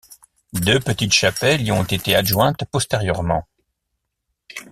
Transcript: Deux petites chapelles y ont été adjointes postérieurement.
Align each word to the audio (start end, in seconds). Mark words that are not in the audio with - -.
Deux 0.53 0.79
petites 0.79 1.13
chapelles 1.13 1.61
y 1.61 1.71
ont 1.71 1.83
été 1.83 2.15
adjointes 2.15 2.65
postérieurement. 2.71 3.47